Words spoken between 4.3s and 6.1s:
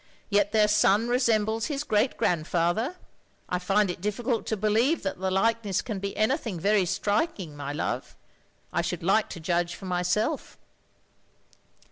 to believe that the likeness can